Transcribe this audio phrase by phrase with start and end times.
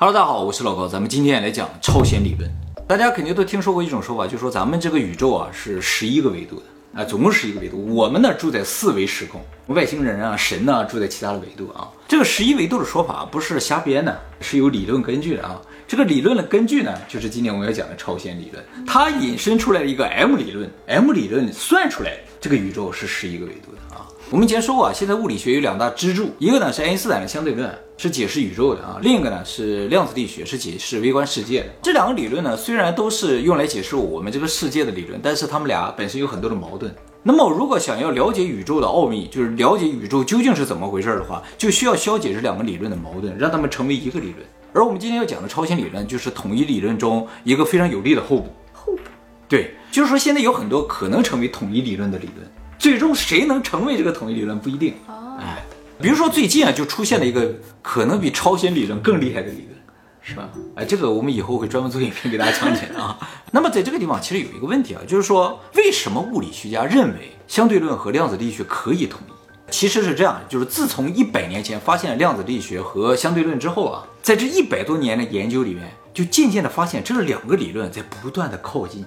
[0.00, 2.48] Hello，大家好，我是老高，咱们今天来讲超弦理论。
[2.86, 7.84] 大家肯定都听说过一种说法，就说咱们这个宇宙啊是十一个维度的，啊，总共十一个维度。
[7.92, 9.40] 我们呢住在四维时空，
[9.74, 11.90] 外星人啊、神呢住在其他的维度啊。
[12.06, 15.60] 这个十一维度的说法不是瞎编的，是有理论根据的啊。
[15.88, 24.06] 这个理论的根据呢，就是今天我们要讲的超弦理论，它引申出来的一个 M 理论，M 理论算出来这个宇宙是十一个维度的啊。
[24.30, 27.68] 我们以前说过啊，现在物理学有两大支柱，一个呢是爱因斯坦的相对论。
[27.98, 31.66] 是解释宇宙的啊，另一个呢是量子力学，是解释微观世界的。
[31.82, 36.94] 这两个理论呢，虽然都是用来解释我们这个世界的理论，但是他们俩本身有很多的矛盾。
[37.24, 44.36] 那么，如果想要了解宇宙的奥秘，就是了解宇宙究竟是怎么回事的话，就需要消解这两个理论的矛盾，让他们成为一个理论。
[44.72, 48.46] 而我们今天要讲的超弦理论，就是统一理论中一个非常有力的候补。
[48.72, 49.00] 候补。
[49.48, 54.94] 对，就是说现在有很多可能成为统一理论的理论，最终谁能成为这个统一理论不一定。
[55.08, 55.36] 哦。
[55.40, 55.64] 哎。
[56.00, 57.52] 比如说最近啊，就出现了一个
[57.82, 59.76] 可能比超弦理论更厉害的理论，
[60.22, 60.48] 是吧？
[60.76, 63.18] 哎，这个我们以后会专门做影片给大家讲解啊。
[63.50, 69.32] 那么在这个地方，其实有一个问题啊，就是说为什么物理学家认为相对论和量子力学可以统一？
[69.70, 79.04] 其实是这样，就是自从一百年前发现了量子力学和相对论之后啊，在这一百多年的研究里面，就渐渐的发现这两个理论在不断的靠近，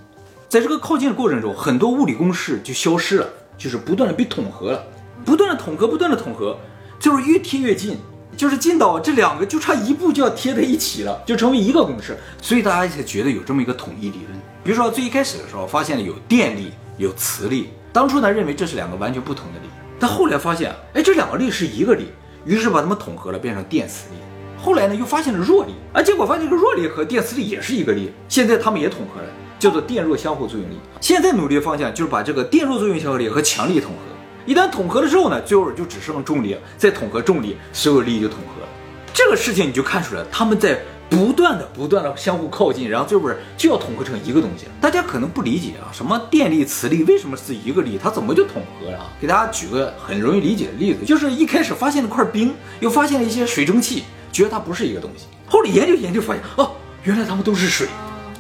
[0.50, 4.84] 在这个靠近的过程中，很多物理公式就消失了，就是不断的被统合了，
[5.24, 6.58] 不断的统合，不断的统合。
[7.02, 7.98] 就是越贴越近，
[8.38, 14.40] 就是近到这两个就差一步就要贴在一起了，就成为一个公式，所以大家才觉得有这么一个统一理论。
[14.64, 19.68] 比如说最一开始的时候发现了有电力有磁力，当初呢认为这是两个完全不同的力，
[20.00, 22.12] 但后来发现哎这两个力是一个力，
[22.46, 24.18] 于是把它们统合了变成电磁力。
[24.64, 30.76] 后来呢又发现了弱力，啊结果发现这个弱力和电磁力也是一个力，现在它们也统合了，叫做电弱相互作用力。
[31.00, 34.11] 现在努力的方向就是把这个电弱作用相互力和强力统合。
[34.46, 38.68] 一旦统合了之后呢，最后就只剩重力，再统合重力，所有力就统合了。
[39.14, 44.66] 这个事情你就看出来，他们在不断的、不断的相互靠近，然后最后就要统合成一个东西。
[44.80, 49.12] 大家可能不理解啊，什么电力、磁力为什么是一个力，它怎么就统合了？
[49.20, 55.26] 给大家举个很容易理解的例子，就是一开始发现了块冰，又发现了一些水蒸气，觉得它不是一个东西。
[55.46, 56.72] 后来研究研究发现，哦，
[57.04, 57.88] 原来它们都是水。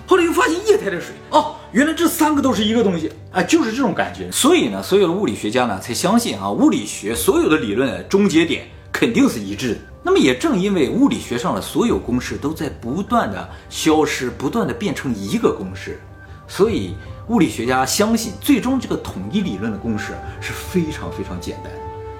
[0.07, 1.55] 后来又发现液态的水，哦。
[1.71, 4.29] 原来这三个都是一个东西啊，就是这种感觉。
[4.29, 9.79] 所以呢，所有的物理学家呢才相信啊，物理学所有的理论终结点肯定是一致的。
[10.03, 16.01] 那么也正因为物理学上的所有公式都在不断的消失，不断的变成一个公式，
[16.45, 16.93] 所以
[17.27, 20.11] 物理学家相信，最终这个统一理论的公式
[20.41, 21.71] 是非常非常简单，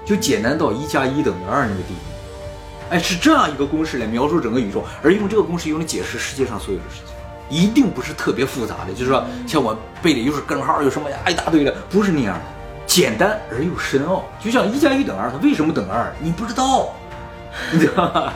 [0.06, 2.88] 就简单到一加一等于二那个地步。
[2.88, 7.11] 哎，是这样一个公式来描述整个宇宙，而用这个公式用来解释世界上所有的事情。
[7.52, 12.40] 一定不是特别复杂的，就是说像我背的又是根号，又什么呀一大堆的，不是那样的，
[12.86, 14.24] 简单而又深奥。
[14.42, 16.10] 就像一加一等二，它为什么等二？
[16.18, 16.88] 你不知道，
[17.70, 18.32] 你知道吗？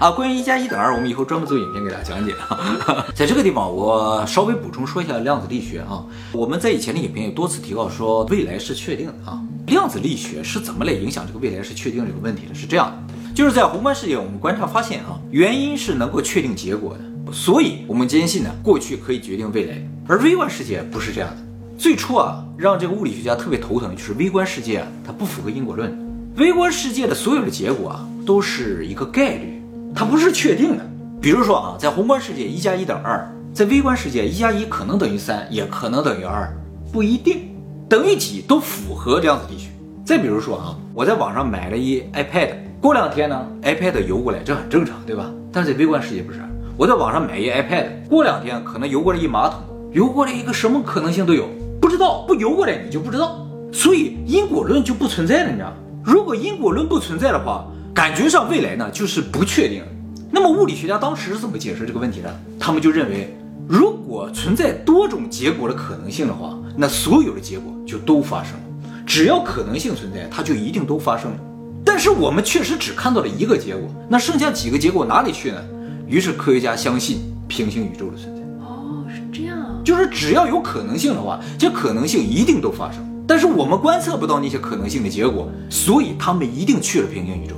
[0.00, 2.34] 啊，关于一加一等二，我们以后专门做影片给大家讲解。
[3.14, 6.02] 在这个地方，我稍微补充说一下量子力学啊。
[6.32, 9.38] 我们在以前的影片有多次提到说未来是确定的啊。
[9.66, 12.54] 量子力学是怎么来影响这个未来是确定这个问题的？
[12.54, 17.00] 是这样的，就是在宏观世界，我们观察发现啊，原因是能够确定结果的。
[17.32, 19.74] 所以，我们坚信呢，过去可以决定未来，
[20.06, 21.36] 而微观世界不是这样的。
[21.76, 25.92] 最初啊，让这个物理学家特别头疼的就是微观世界啊，它不符合因果论。
[26.36, 29.60] 微观世界的所有的结果啊，都是一个概率，
[29.94, 30.86] 它不是确定的。
[31.20, 36.48] 比如说啊，在宏观世界一加一等于二，在微观世界一加一可能等于三，也可能等于二，
[36.92, 37.48] 不一定
[37.88, 39.68] 等于几都符合量子力学。
[40.04, 45.30] 再比如说啊，我在网上买了一 iPad，过两天呢，iPad 邮过来，这很正常，对吧？
[45.50, 46.38] 但是在微观世界不是。
[46.78, 49.60] 我在网上买一 iPad，过两天可能邮过来一马桶，
[49.92, 51.48] 邮过来一个什么可能性都有，
[51.80, 55.72] 不知道不邮过来你就不知道，所以因果论就不存在了，你知道？
[56.04, 59.82] 如果因果论不存在的话，感觉上未来呢就是不确定。
[60.30, 62.40] 那么物理学家当时是怎么解释这个问题的？
[62.60, 63.34] 他们就认为，
[63.66, 68.60] 如果存在多种结果的可能性的话，那所有的结果就都发生了。
[69.06, 71.38] 只要可能性存在，它就一定都发生了。
[71.82, 75.58] 但是我们确实只看到了一个结果，那剩下几个结果哪里去呢？
[76.06, 78.42] 于是科学家相信平行宇宙的存在。
[78.64, 83.04] 哦，是这样，啊就是只要有可能性的话，这可能性一定都发生。
[83.26, 87.54] 但是我们观测不到那些可能性的结果，所以他们一定去了平行宇宙。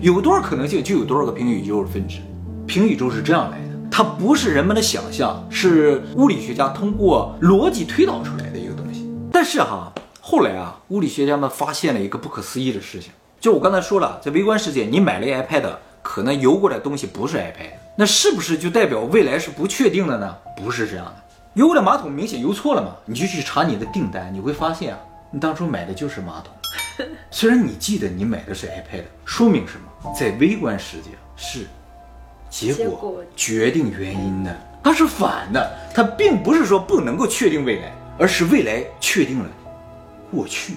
[0.00, 2.18] 有多少可能性，就有多少个平行宇宙的分支。
[2.66, 9.08] 平行宇宙是这样来的，它不是人们的想象，是物理学家通过逻辑推导出来的一个东西。
[9.32, 13.10] 但是哈，后来啊，物理学家们发现了一个不可思议的事情，
[13.40, 15.64] 就我刚才说了，在微观世界，你买了 iPad，
[16.10, 17.70] 可能邮过来东西不是 iPad。
[17.94, 20.34] 那是不是就代表未来是不确定的呢？
[20.56, 21.16] 不是这样的，
[21.52, 22.96] 邮过来马桶明显邮错了嘛？
[23.04, 24.98] 你就去查你的订单，你会发现啊，
[25.30, 26.54] 你当初买的就是马桶。
[27.30, 30.14] 虽然你记得你买的是 iPad，说明什么？
[30.18, 31.66] 在微观世界是
[32.48, 34.56] 结果决定原因的？
[34.82, 39.46] 它是反的，它并不是说不能够确定未来，而是未来确定了
[40.30, 40.72] 过去。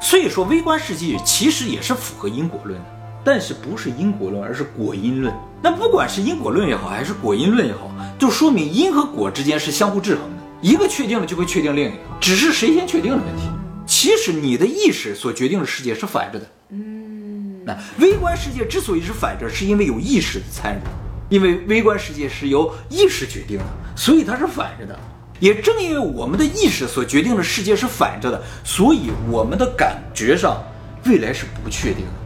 [0.00, 2.86] 所以说，微观世界其实也是符合因果论的，
[3.24, 5.32] 但是不是因果论，而是果因论。
[5.62, 13.48] 那不管是因果论也好，还是果因论也好，就说明因和果之间是相互制衡的，一个确定了就会确定另一个，只是谁先确定的问题。
[13.86, 16.46] 其实你的意识所决定的世界是反着的。
[16.70, 23.64] 嗯那微观世界之所以是反着，是因为有意识的参与，因为微观世界是由意识决定的，
[23.94, 24.98] 所以它是反着的。
[25.38, 30.60] 也正因为我们的意识所决定的世界是反着的，所以我们的感觉上
[31.04, 32.21] 未来是不确定的。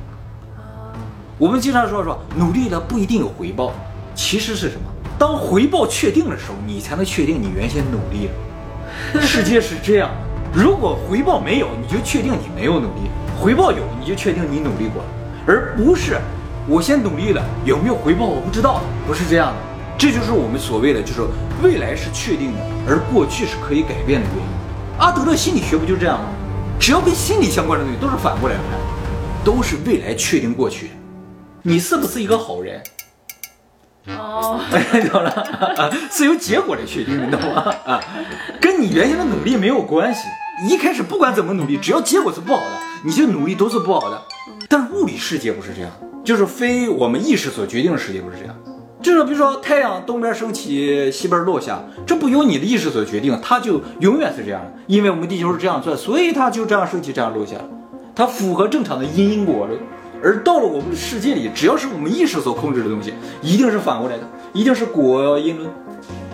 [1.38, 3.70] 我们经常说说努力了不一定有回报，
[4.14, 4.90] 其实是什么？
[5.18, 9.20] 当回报确定的时候，你才能确定你原先努力了。
[9.20, 10.08] 世界是这样，
[10.50, 15.08] 如果回报没有，你就确定你没有努力；回报有，你就确定你努力过了，
[15.46, 16.16] 而不是
[16.66, 19.56] 我先努力了，有没有回报我不知道，不是这样的。
[19.98, 21.20] 这就是我们所谓的，就是
[21.62, 24.50] 未来是确定的，而过去是可以改变的原因。
[24.98, 26.30] 阿德勒心理学不就这样吗？
[26.80, 28.64] 只要跟心理相关的东西都是反过来看，
[29.44, 30.92] 都是未来确定过去。
[31.68, 32.80] 你是不是一个好人？
[34.06, 34.60] 哦，
[35.10, 35.30] 懂了，
[35.76, 37.74] 啊 是由结果来确定的，懂吗？
[37.84, 38.00] 啊，
[38.60, 40.20] 跟你原先的努力没有关系。
[40.70, 44.22] 一开始不管怎么努力，只要结果是不好的，你就努力都是不好的。
[44.68, 45.90] 但是物理世界不是这样，
[46.24, 48.54] 就是非我们意识所决定的世界不是这样。
[49.02, 54.72] 就是比如说太阳东边升起，西边落下，这不由你的意识所决定，它就永远是这样的。
[54.86, 57.56] 因为我们地球是这样转，所以它就这样升起，这样落下，
[58.14, 59.80] 它符合正常的因因果论。
[60.22, 65.70] 而到了我们的世界里，只要是我们意识所控制的东西，一定是反过来的，一定是果因论。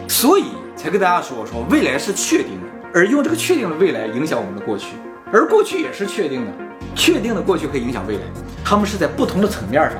[0.08, 0.44] 所以
[0.76, 4.96] 才跟大家说，说未来是确定的，而用这个确定的未来影响我们的过去，
[5.32, 6.52] 而过去也是确定的，
[6.94, 8.22] 确定的过去可以影响未来，
[8.64, 9.98] 他们是在不同的层面上。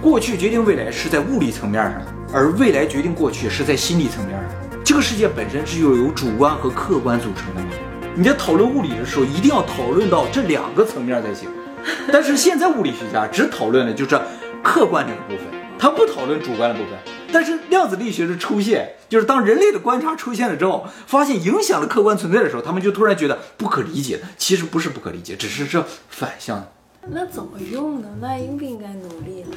[0.00, 2.02] 过去决定未来是在物理层面上，
[2.32, 4.50] 而未来决定过去是在心理层面上。
[4.84, 7.68] 这个世界本身是由由主观和客观组成的嘛。
[8.14, 11.48] 你在讨论物理的时候，一定要讨论到这两个层面才行。
[12.12, 14.20] 但是现在物理学家只讨论的就是
[14.62, 16.98] 客观这个部分，他不讨论主观的部分。
[17.32, 24.20] 但是量子力学的出现，就是当人类的观察出现了之后，发现影响了客观存在的时候，他们就突然觉得不可理解。
[24.38, 26.72] 其实不是不可理解，只是这反向的。
[27.08, 28.08] 那怎么用呢？
[28.20, 29.50] 那应不应该努力呢？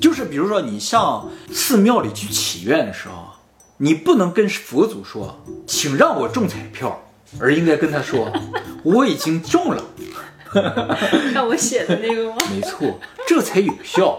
[0.00, 3.28] 就是比如说你上寺庙里去祈愿的时候，
[3.76, 7.00] 你不能跟佛祖说，请让我中彩票，
[7.38, 8.30] 而应该跟他说，
[8.82, 9.82] 我已经中了。
[11.34, 12.36] 让我写的那个吗？
[12.50, 14.18] 没错，这才有效。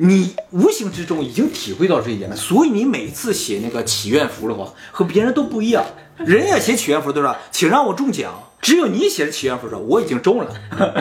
[0.00, 5.84] 你无形之中已经体会到这一点了，所以你每次写那个祈愿符的话，和别人都不一样。
[6.18, 10.54] 人家写祈愿符都说，请让我中奖，只有你写的祈愿符说我已经中了。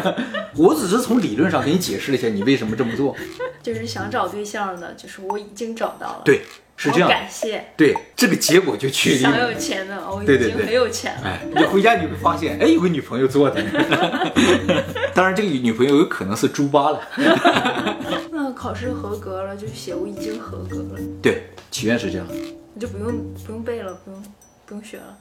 [0.57, 3.15] 我只是从理论上给你解释了一下你为什么这么做。
[3.61, 6.21] 就是想找对象的，就是我已经找到了。
[6.25, 6.41] 对，
[6.77, 7.13] 是这样好。
[7.13, 7.65] 感谢。
[7.75, 9.51] 对，这个结果就确定想了。
[9.51, 11.21] 有钱的，我已经很有钱了。
[11.25, 13.61] 哎，你回家你会发现，哎，有个女朋友做的。
[15.13, 17.01] 当然，这个女朋友有可能是猪八了。
[18.31, 22.25] 那考试合格了，就写我已经合格了，对，祈愿是这样。
[22.29, 23.11] 你就不用
[23.45, 24.23] 不用背了，不用
[24.67, 25.17] 不用学了。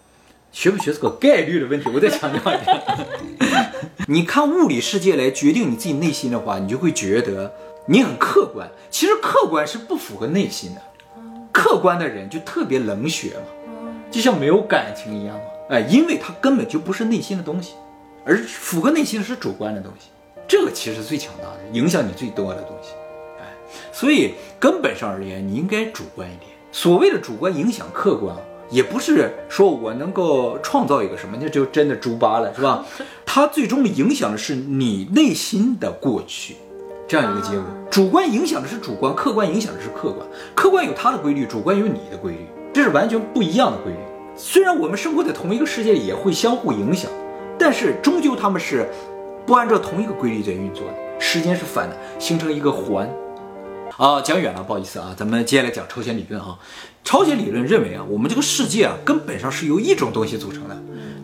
[0.52, 2.82] 学不学是个概率的问题，我再强调一遍。
[4.08, 7.52] 你看物理世界来决定你自己内心的话，你就会觉得
[7.86, 8.70] 你很客观。
[8.90, 10.80] 其实客观是不符合内心的，
[11.56, 15.44] 客观的人就特别冷血嘛，就像没有感情一样嘛。
[15.70, 17.72] 哎，因为他根本就不是内心的东西，
[18.26, 20.10] 而符合内心的是主观的东西。
[20.46, 22.90] 这个其实最强大的，影响你最多的东西。
[23.40, 23.44] 哎，
[23.90, 26.50] 所以根本上而言，你应该主观一点。
[26.70, 28.36] 所谓的主观影响客观，
[28.68, 32.84] 也不是说我能够创造一个什么，那就真的猪八了，是吧？
[33.24, 36.56] 它最终影响的是你内心的过去，
[37.08, 37.64] 这样一个结果。
[37.90, 40.26] 主观影响的是主观，客观影响的是客观。
[40.54, 43.98] 客观有它的规律，主观有你的规律，这是完全不一样的规律。
[44.36, 47.10] 虽然我们生活在同一个世界里，也会相互影响，
[47.58, 48.88] 但是终究他们是
[49.46, 53.08] 不按照同一个规律在运作的，时间是反的，形成一个环。
[53.96, 56.58] 啊，讲远了，不好意思啊，咱们接下来讲超弦理论啊。
[57.02, 60.76] 超弦理论认为啊，我们这个世界啊，根本上是由一种东西组成的，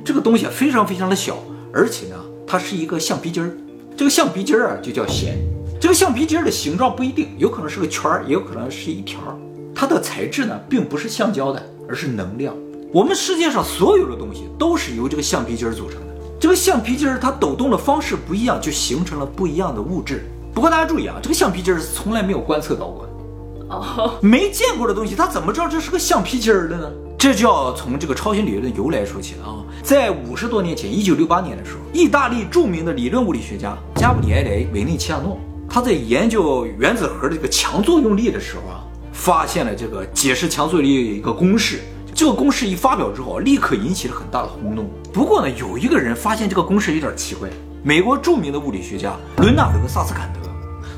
[0.04, 1.36] 这个东西啊非常非常的小，
[1.74, 3.50] 而且呢，它是一个橡皮筋儿。
[3.94, 5.36] 这个橡皮筋儿啊就叫弦。
[5.82, 9.36] 这个橡皮筋儿的形状不一定，有可能是个圈儿，也有可能是一条儿。
[9.74, 12.54] 它的材质呢，并不是橡胶的，而是能量。
[12.92, 16.06] 我们世界上所有的东西都是由这个橡皮筋儿组成的。
[16.38, 20.24] 这个橡皮筋儿它抖动的方式不一样，就形成了不一样的物质。
[20.54, 23.74] 不过大家注意啊，这个橡皮筋儿是从来没有观测到过的。
[23.74, 26.88] 哦， 没见过的东西，它怎么知道这是个橡皮筋儿的呢？
[27.18, 29.64] 这就要从这个超弦理论的由来说起了啊。
[29.82, 35.36] 在五十多年前，一九六八年的时候，意大利著名的理论物理学家加布里埃雷·维内齐亚诺，
[35.74, 41.80] 他在研究原子核的这个强作用力的时候啊，发现了这个解释强作用力一个公式。
[42.14, 44.90] 这个公式一发表之后，立刻引起了很大的轰动。
[45.14, 47.48] 不过呢，有一个人发现这个公式有点奇怪。
[47.82, 50.40] 美国著名的物理学家伦纳德·萨斯坎德，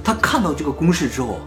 [0.03, 1.39] 他看到这个公式之后，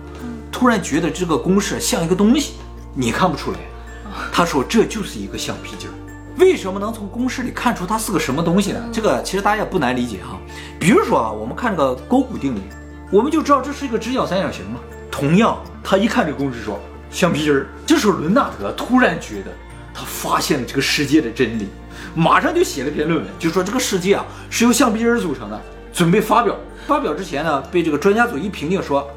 [0.50, 2.54] 突然觉得这个公式像一个东西，
[2.94, 3.58] 你看不出来。
[4.32, 5.94] 他说这就是一个橡皮筋儿。
[6.38, 8.82] 为什么能从公式里看出它是个什么东西呢？
[8.90, 10.40] 这个其实大家也不难理解哈。
[10.80, 12.60] 比如说啊，我们看这个勾股定律，
[13.10, 14.80] 我们就知道这是一个直角三角形嘛。
[15.10, 17.68] 同样，他一看这个公式说橡皮筋儿。
[17.86, 19.52] 这时候伦纳德突然觉得
[19.94, 21.68] 他发现了这个世界的真理，
[22.14, 25.62] 马上就写了篇论文，就说这个世界啊是由橡皮筋儿组成的，
[25.94, 26.56] 准备发表。
[26.86, 29.10] 发表之前呢，被这个专家组一评定说，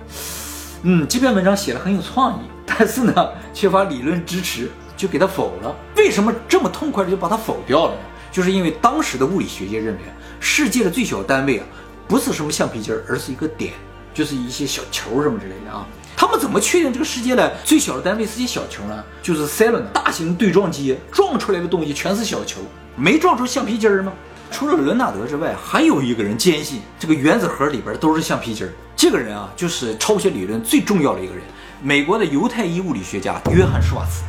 [0.83, 4.71] 嗯，这篇文章写的很有创意，但是呢缺乏理论支持。
[5.01, 5.75] 就给他否了。
[5.97, 8.01] 为什么这么痛快的就把它否掉了呢？
[8.31, 10.01] 就是因为当时的物理学界认为，
[10.41, 11.65] 世界的最小单位啊，
[12.11, 13.73] 不是什么橡皮筋儿，而是一个点，
[14.13, 15.87] 就是一些小球什么之类的啊。
[16.17, 19.05] 他们怎么确定这个世界呢最小的单位是些小球呢？
[19.23, 22.63] 就是塞伦大型对撞机撞出来的东西全是小球，
[22.97, 24.13] 没撞出橡皮筋儿吗？
[24.51, 28.73] 除了伦纳德之外，还有一个人坚信这个原子核里边都是橡皮筋儿。
[28.97, 31.45] 这个人啊，就是超弦理论最重要的一个人，
[31.81, 34.25] 美国的犹太裔物理学家约翰施瓦茨。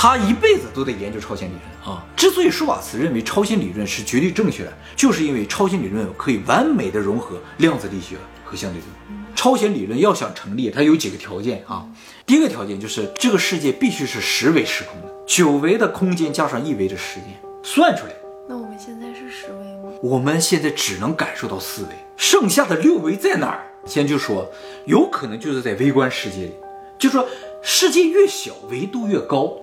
[0.00, 2.06] 他一辈子都在研究超弦理论啊。
[2.16, 8.14] 之所以舒瓦茨认为超弦理论是绝对正确的，就是因为超弦理论可以完美的融合量子力学
[8.44, 9.24] 和相对论。
[9.34, 11.84] 超弦理论要想成立，它有几个条件啊。
[12.24, 18.12] 第一个条件就是这个世界必须是十维时空的，九维的空间加上一维的时间算出来。
[18.48, 19.98] 那我们现在是十维吗？
[20.00, 23.66] 我们现在只能感受到四维，剩下的六维在哪儿？
[23.84, 24.48] 先就说，
[24.86, 26.52] 有可能就是在微观世界里，
[27.00, 27.26] 就说
[27.62, 29.58] 世界越小，维度越高。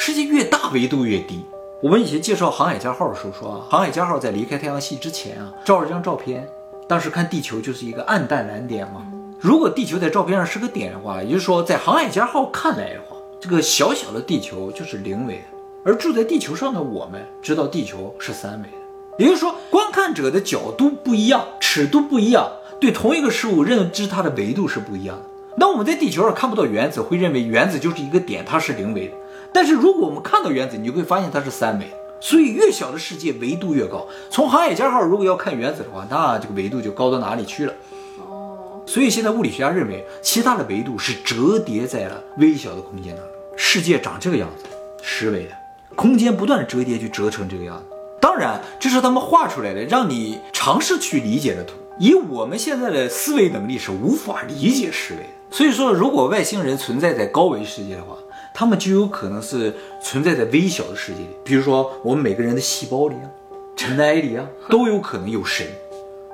[0.00, 1.44] 世界越大，维度越低。
[1.82, 6.48] 我们以前介绍航海家号的时候说啊，航海家号在离开太阳系之前啊，照了张照片，
[6.86, 9.04] 当时看地球就是一个暗淡蓝点嘛。
[9.40, 15.42] 如果地球在照片上是个点的话，也就是说在航海家号看来的话，这个小小的地球就是零维，
[15.84, 18.76] 而住在地球上的我们知道地球是三维的。
[19.18, 22.48] 也就是说，观看者的角度不一样，尺度不一样，
[22.80, 25.24] 对同一个事物认知它的维度是不一样的。
[25.56, 29.14] 那我们在地球上看不到原子，会认为原子就是一个点，它是零维的。
[29.58, 31.86] 但是如果我们看到原子，你就会发现它是三维，
[32.20, 34.06] 所以越小的世界维度越高。
[34.30, 37.72] 从航海家号如果要看原子的话，那这个维度就高到哪里去了？
[38.20, 43.34] 哦，所以现在物理学家认为，其他的维度是折叠在了微小的空间当中。
[43.56, 44.64] 世界长这个样子，
[45.02, 45.50] 十维的
[45.96, 47.96] 空间不断的折叠，就折成这个样子。
[48.20, 51.74] 当然，这是他们画出来的，让你尝试去理解的图。
[51.98, 55.26] 以我们现在的思维能力是无法理解十维的。
[55.50, 58.14] 所以说，如果外星人存在在高维世界的话，
[58.58, 59.72] 他们就有可能是
[60.02, 63.30] 存在在微小的世界里，比如说我们每个人的细胞里啊、
[63.76, 65.64] 尘埃里啊， 都有可能有神。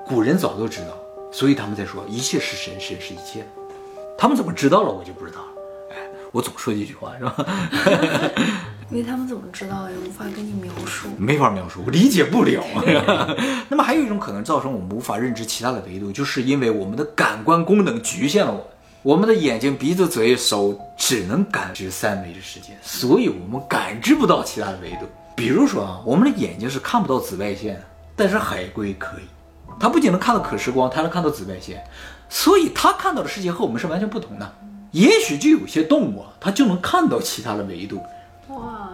[0.06, 0.96] 古人早都知道，
[1.30, 3.46] 所以他们在说一切是神，神是一切。
[4.16, 5.48] 他们怎么知道了，我就不知道了。
[5.90, 5.96] 哎，
[6.32, 7.36] 我总说这句话是吧？
[8.88, 12.64] 因为他们怎么知道也无法跟你描述，没法描述，我理解不了。
[13.68, 18.66] 那么还有一种可能造成我们无法认知其他的维度，就是因为我们的感官功能局限了我们。
[19.04, 25.00] 我们的眼睛、鼻子、嘴、手只能感知三维的世界，所以我们感知不到其他的维度。
[25.36, 27.82] 比如说啊，我们的眼睛是看不到紫外线的，
[28.16, 29.24] 但是海龟可以，
[29.78, 31.84] 它不仅能看到可视光，它能看到紫外线，
[32.30, 34.52] 所以它看到的世界和我们是完全不同的。
[34.92, 38.02] 也许就有些动物啊，它就能看到其他的维度。
[38.48, 38.88] 哇！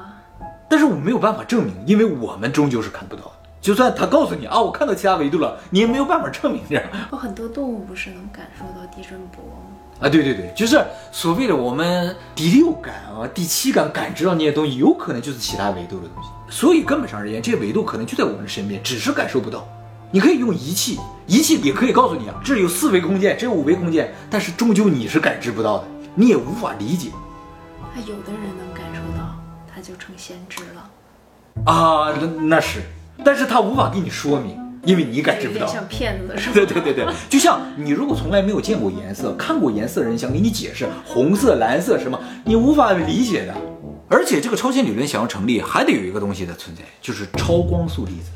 [0.68, 3.30] 但是我们没有办法证明，因为我们终究是看不到。
[3.60, 6.82] 就算他告诉你啊，我看到其他维度了，你也没有办法证明这样。
[7.12, 9.69] 有很多动物不是能感受到地震波吗？
[10.00, 16.30] 啊，对对对，就是所谓的我们第六感啊、第七感感知到那些东西，有可能就是其他维度的东西。
[16.49, 19.69] 所以根本上而言，这些维度可能就在我们的身边，只是感受不到。
[20.11, 27.11] 你可以用仪器，仪器也可以告诉你啊，这有四维空间，这有五维空间，但是终究你是感知不到的，你也无法理解。
[27.95, 29.37] 那有的人能感受到，
[29.73, 31.71] 他就成先知了。
[31.73, 32.26] 啊，那
[32.57, 32.80] 那是，
[33.25, 34.59] 但是他无法给你说明。
[34.84, 36.54] 因为你感知不到，像骗子是吧？
[36.54, 43.54] 对 对对对，就像你如果从来没有见过颜色，看过颜色的人想给你解释红色、蓝色什么，你无法理解的。
[44.08, 48.30] 而且这个超弦理论想要成立，还得有一个东西的存在，就是超光速粒子，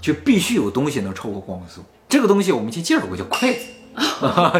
[0.00, 1.80] 就必须有东西能超过光速。
[2.08, 3.66] 这个东西我们以前介绍过，叫筷子，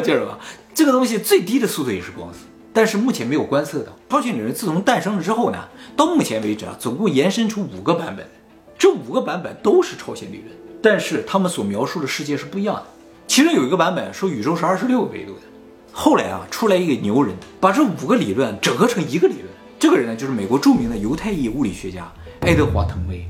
[0.05, 0.39] 介绍吧。
[0.75, 2.41] 这个东西最低的速度也是光速，
[2.73, 3.93] 但是目前没有观测到。
[4.09, 5.59] 超弦理论自从诞生了之后呢，
[5.97, 8.27] 到目前为止啊，总共延伸出五个版本，
[8.79, 10.62] 这五个版本都是超弦理论。
[10.83, 12.85] 但是他们所描述的世界是不一样的。
[13.29, 15.41] 其中有一个版本说宇宙是二十六个维度的。
[15.93, 19.47] 后来啊，出来一个牛人，把这五个理论整合成一个理论。
[19.79, 22.11] 这个人呢，就是美国著名的犹太裔物理学家
[22.41, 23.25] 爱德华·滕威。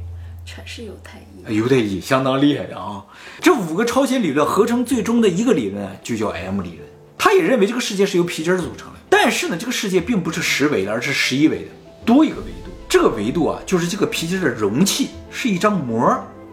[0.45, 1.19] 全是犹太
[1.49, 3.05] 裔，犹太裔相当厉害的啊！
[3.41, 6.81] 这五个超弦理论合成最终的一个理论就叫 M 理论。
[7.17, 8.99] 他也认为这个世界是由皮筋儿组成的。
[9.09, 11.69] 但是呢，这个世界并不是十维的，而是十一维的，
[12.05, 12.71] 多一个维度。
[12.89, 16.03] 这个维度啊，就是这个皮筋的容器是一张膜，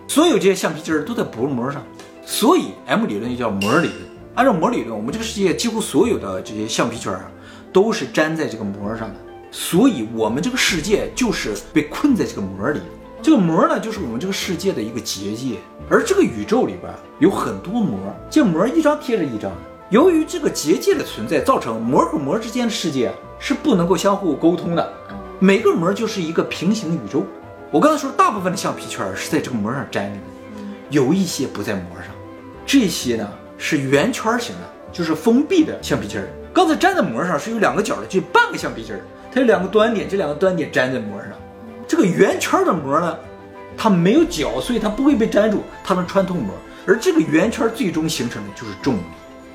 [0.10, 1.84] 所有这些橡皮筋儿都在薄膜上，
[2.26, 3.94] 所以 M 理论就叫膜理论。
[4.34, 7.30] 按照膜理论，我们这个世界几乎所有的这些橡皮圈啊，
[7.72, 9.16] 都是粘在这个膜上的，
[9.52, 12.80] 所以我们这个世界就是被困在这个膜里。
[13.22, 18.00] 这个膜呢，就是我们这个世界的一个结界，而这个宇宙里边有很多膜，
[18.32, 19.52] 这膜一张贴着一张。
[19.92, 24.92] 由于这个结界的存在，造成膜和膜之间的世界是不能够相互沟通的。
[25.38, 27.24] 每个膜就是一个平行宇宙。
[27.72, 30.24] 我刚才说，大部分的橡皮圈是在这个膜上粘着的，
[30.90, 32.08] 有一些不在膜上。
[32.66, 34.62] 这些呢是圆圈形的，
[34.92, 36.28] 就是封闭的橡皮筋儿。
[36.52, 41.30] 刚才粘在膜上是有两个角的，就半个橡皮筋儿，它有两个端点，这两个端点粘在膜上。
[41.88, 43.16] 这个圆圈的膜呢，
[43.78, 46.56] 它没有角，所以它不会被粘住，它能穿透膜。
[46.88, 49.02] 而这个圆圈最终形成的就是重力，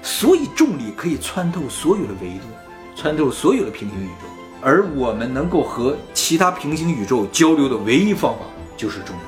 [0.03, 2.47] 所以重力可以穿透所有的维度，
[2.95, 4.44] 穿透所有的平行宇宙。
[4.65, 8.41] 而我们能够和其他平行宇宙交流的唯一方法
[8.79, 9.21] 就是重力。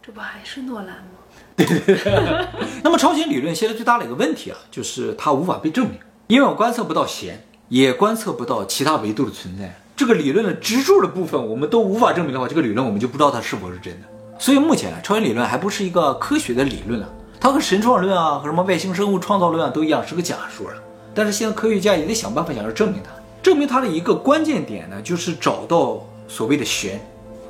[0.00, 1.18] 这不还是诺兰吗？
[2.84, 9.76] 那么超弦理论现在最大的一个问题啊，就是它无法被证明，因为我观测不到弦，也观测不到其他维度的存在。
[9.96, 14.06] 这个理论的支柱的部分我们都无法证明的话，这个理论我们就不知道它是否是真的。
[14.38, 17.08] 所以目前啊，超弦理论还不是一个科学的理论啊，
[17.40, 20.70] 它和神创论啊和什么外星生物创造论啊都一样是个假说。
[21.12, 23.10] 但是现在科学家也得想办法想要证明它。
[23.42, 27.00] 证明它的一个关键点呢，就是找到所谓的弦。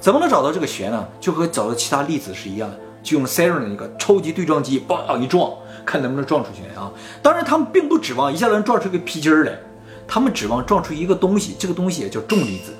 [0.00, 1.09] 怎么能找到这个弦呢？
[1.21, 5.50] 就和找到其他粒子是一样的，就用 CERN 的一个超级对撞机，叭一撞，
[5.85, 6.92] 看能不能撞出弦啊。
[7.21, 9.59] 当然，他们并不指望一下子能撞出个皮筋儿来。
[10.07, 12.73] 他们指望撞出一个东西，这个东西也叫重粒子。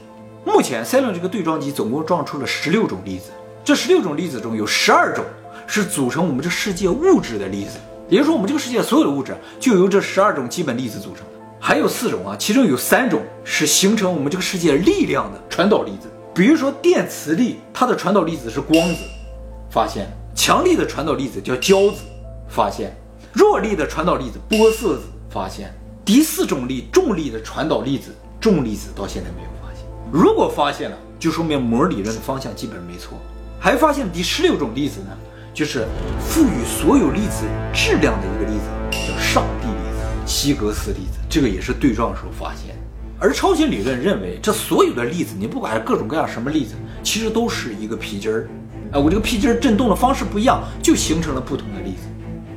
[0.45, 3.31] 目前，CERN 这个对撞机总共撞出了十六种粒子，
[3.65, 5.25] 这十六种粒子中有十二种
[5.67, 11.27] 是组成我们这世界物质的粒子，也就是说，我们这个世界所有的物质就由这十二种基本粒子组成。
[11.61, 15.41] 还有四种啊，其中有三种是形成我们这个世界力量的。
[15.49, 19.03] 传导粒子，比如说电磁力，它的传导粒子是光子，
[19.71, 22.03] 发现；强力的传导粒子叫胶子，
[22.49, 22.91] 发现；
[23.33, 25.75] 弱力的传导粒子玻色子，发现。
[26.05, 28.15] 第四种力重力的传导粒子。
[28.41, 33.19] 重粒子到现在没有发现，如果发现了，就说明膜理论的方向基本没错。
[33.59, 35.09] 还发现第十六种粒子呢，
[35.53, 35.89] 就是
[36.21, 42.75] 赋予所有粒子质量的一个粒子，叫上帝粒子希格斯粒子，这个也是对撞的时候发现。
[43.21, 48.49] 而超弦理论认为，这所有的粒子，你不管是各种各样什么粒子，其实都是一个皮筋儿。
[48.93, 52.07] 啊，我这个皮筋儿振动的方式不一样，就形成了不同的粒子。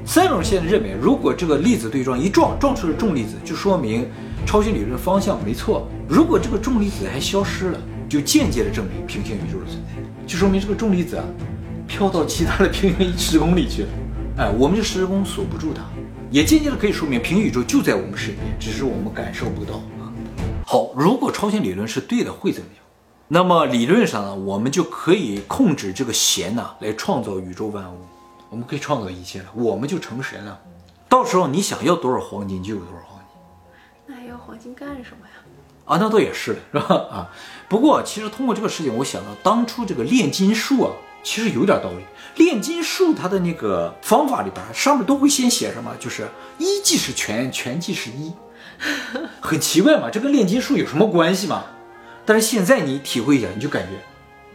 [0.05, 4.07] 三种现在认为，如果这个粒子对撞一撞撞出了重粒子，就说明
[4.45, 5.87] 超弦理论方向没错。
[6.07, 11.23] 如果这个重粒子还消失了，就间接的证明平行宇宙的存在，就说明这个重粒子啊
[11.87, 13.89] 飘到其他的平行时空里去了。
[14.37, 15.83] 哎，我们这时空锁不住它，
[16.31, 20.07] 也间接的可以说明平行宇宙就在我们身边，只是我们感受不到啊。
[20.65, 22.81] 好，如果超弦理论是对的，会怎么样？
[23.27, 27.97] 那么理论上呢，我们就可以控制这个弦呐，来创造宇宙万物。
[28.49, 30.57] 我们可以创造一切了，我们就成神了。
[31.09, 33.27] 到时候你想要多少黄金就有多少黄金。
[34.07, 35.33] 那还要黄金干什么呀？
[35.83, 36.95] 啊，那倒也是的，是吧？
[37.11, 37.29] 啊，
[37.67, 40.91] 不过其实通过这个事情，我想到当初这个炼金术啊，
[41.23, 42.05] 其实有点道理。
[42.35, 45.93] 炼金术它的那个方法里边，上面都会先写什么？
[45.99, 48.31] 就是一即是全，全即是一，
[49.41, 50.09] 很奇怪嘛？
[50.09, 51.65] 这跟炼金术有什么关系吗？
[52.25, 53.99] 但是现在你体会一下，你就感觉。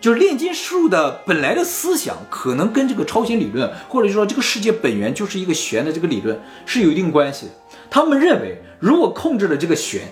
[0.00, 7.52] 就是炼金术的本来的思想，可能跟这个超弦理论，或者说这个世界本源就是一个弦的这个理论是有一定关系的。
[7.90, 10.02] 他们认为，如果控制了这个弦，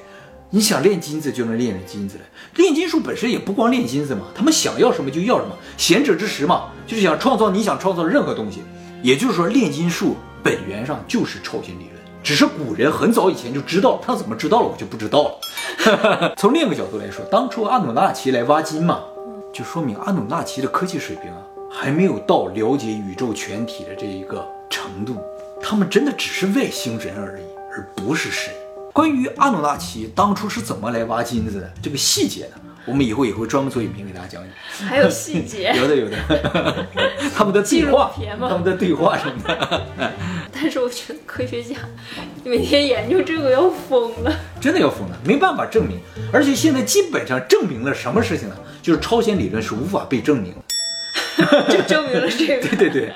[0.55, 2.23] 你想炼金子就能炼成金子来。
[2.55, 8.63] 炼金术本身也不光炼金子嘛，他们想要什么就要什么，贤者之石嘛，就是想创造你想创造的任何东西。
[9.03, 10.15] 也就是说，炼金术
[10.45, 16.35] 本源上就是超弦理论，只是古人很早以前就知道，他怎么知道了我就不知道了。
[16.39, 19.01] 从另一个角度来说，当初阿努纳奇来挖金嘛。
[19.53, 21.39] 就说明阿努纳奇的科技水平啊，
[21.69, 25.17] 还没有到了解宇宙全体的这一个程度，
[25.61, 28.55] 他们真的只是外星人而已，而不是神。
[28.95, 32.53] 关于阿努纳奇当初是怎么来挖金子的这个细节呢？
[32.87, 34.89] 我们以后也会专门做影片给大家讲讲。
[34.89, 35.75] 还有细节？
[35.77, 36.87] 有 的有的，
[37.35, 38.13] 他们的对话，
[38.49, 40.13] 他们的对话什么的。
[40.53, 41.75] 但是我觉得科学家
[42.45, 45.99] 每天研究这个要疯了，真的要疯了，没办法证明。
[46.33, 48.55] 而且现在基本上证明了什么事情呢？
[48.81, 50.55] 就是超弦理论是无法被证明，
[51.69, 52.69] 就证明了这个。
[52.69, 53.13] 对对对。